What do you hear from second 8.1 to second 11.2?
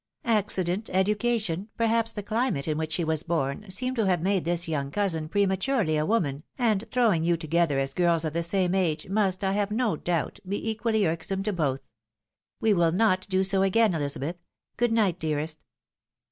of the same age, must, I have no doubt, be equally